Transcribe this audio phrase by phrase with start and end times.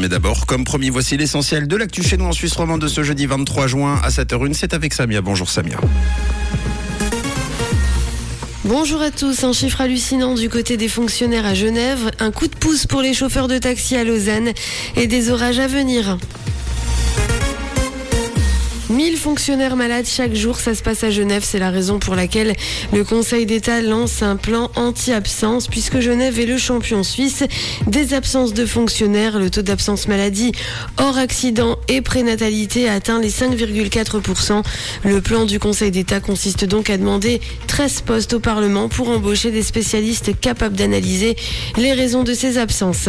[0.00, 3.02] Mais d'abord, comme promis, voici l'essentiel de l'actu chez nous en Suisse romande de ce
[3.02, 4.54] jeudi 23 juin à 7h01.
[4.54, 5.20] C'est avec Samia.
[5.20, 5.76] Bonjour Samia.
[8.64, 12.54] Bonjour à tous, un chiffre hallucinant du côté des fonctionnaires à Genève, un coup de
[12.54, 14.52] pouce pour les chauffeurs de taxi à Lausanne
[14.96, 16.16] et des orages à venir.
[18.90, 21.44] 1000 fonctionnaires malades chaque jour, ça se passe à Genève.
[21.46, 22.54] C'est la raison pour laquelle
[22.92, 27.44] le Conseil d'État lance un plan anti-absence, puisque Genève est le champion suisse
[27.86, 29.38] des absences de fonctionnaires.
[29.38, 30.50] Le taux d'absence maladie
[30.96, 34.64] hors accident et prénatalité atteint les 5,4%.
[35.04, 39.52] Le plan du Conseil d'État consiste donc à demander 13 postes au Parlement pour embaucher
[39.52, 41.36] des spécialistes capables d'analyser
[41.76, 43.08] les raisons de ces absences.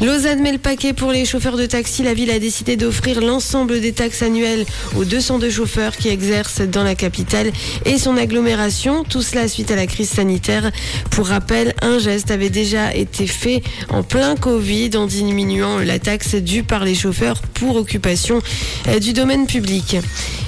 [0.00, 2.02] Lausanne met le paquet pour les chauffeurs de taxi.
[2.02, 6.84] La ville a décidé d'offrir l'ensemble des taxes annuelles aux 202 chauffeurs qui exercent dans
[6.84, 7.52] la capitale
[7.84, 9.04] et son agglomération.
[9.04, 10.70] Tout cela suite à la crise sanitaire.
[11.10, 16.34] Pour rappel, un geste avait déjà été fait en plein Covid en diminuant la taxe
[16.36, 18.40] due par les chauffeurs pour occupation
[18.88, 19.98] euh, du domaine public.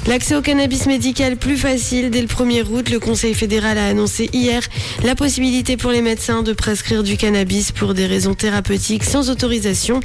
[0.06, 2.90] L'accès au cannabis médical plus facile dès le 1er août.
[2.90, 4.60] Le Conseil fédéral a annoncé hier
[5.02, 10.00] la possibilité pour les médecins de prescrire du cannabis pour des raisons thérapeutiques sans autorisation.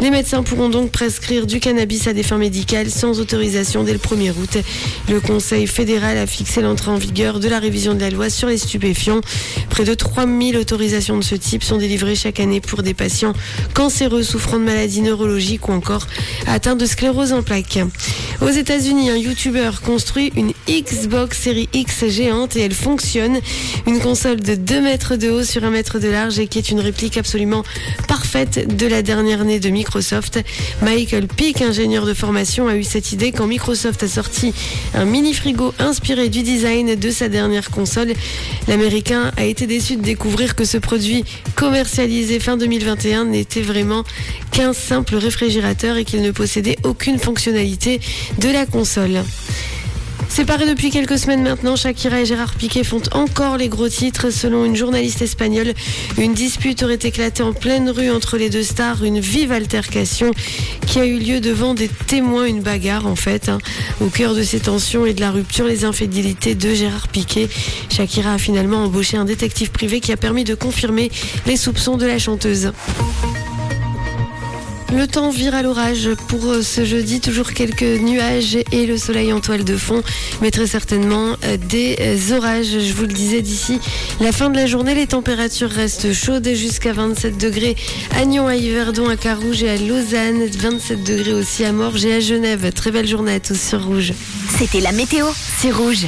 [0.00, 3.98] Les médecins pourront donc prescrire du cannabis à des fins médicales sans autorisation dès le
[3.98, 4.58] 1er août.
[5.08, 8.46] Le Conseil fédéral a fixé l'entrée en vigueur de la révision de la loi sur
[8.46, 9.20] les stupéfiants.
[9.68, 13.32] Près de 3000 autorisations de ce type sont délivrées chaque année pour des patients
[13.74, 16.06] cancéreux souffrant de maladies neurologiques ou encore
[16.46, 17.80] atteints de sclérose en plaques.
[18.42, 23.38] Aux États-Unis, un YouTuber construit une Xbox série X géante et elle fonctionne.
[23.86, 26.70] Une console de 2 mètres de haut sur 1 mètre de large et qui est
[26.70, 27.64] une réplique absolument
[28.08, 30.42] parfaite de la dernière année de Microsoft.
[30.80, 34.54] Michael Peak, ingénieur de formation, a eu cette idée quand Microsoft a sorti
[34.94, 38.14] un mini frigo inspiré du design de sa dernière console.
[38.68, 41.24] L'américain a été déçu de découvrir que ce produit
[41.56, 44.02] commercialisé fin 2021 n'était vraiment
[44.50, 48.00] qu'un simple réfrigérateur et qu'il ne possédait aucune fonctionnalité
[48.38, 49.22] de la console.
[50.30, 54.30] Séparés depuis quelques semaines maintenant, Shakira et Gérard Piquet font encore les gros titres.
[54.30, 55.74] Selon une journaliste espagnole,
[56.18, 60.30] une dispute aurait éclaté en pleine rue entre les deux stars, une vive altercation
[60.86, 63.48] qui a eu lieu devant des témoins, une bagarre en fait.
[63.48, 63.58] Hein.
[64.00, 67.48] Au cœur de ces tensions et de la rupture, les infidélités de Gérard Piquet.
[67.90, 71.10] Shakira a finalement embauché un détective privé qui a permis de confirmer
[71.46, 72.72] les soupçons de la chanteuse.
[74.92, 77.20] Le temps vire à l'orage pour euh, ce jeudi.
[77.20, 80.02] Toujours quelques nuages et le soleil en toile de fond,
[80.42, 82.78] mais très certainement euh, des euh, orages.
[82.80, 83.78] Je vous le disais d'ici
[84.20, 87.76] la fin de la journée, les températures restent chaudes jusqu'à 27 degrés
[88.16, 90.46] à Nyon, à Yverdon, à Carouge et à Lausanne.
[90.46, 92.72] 27 degrés aussi à Morges et à Genève.
[92.72, 94.12] Très belle journée à tous sur Rouge.
[94.58, 95.26] C'était la météo,
[95.60, 96.06] c'est rouge.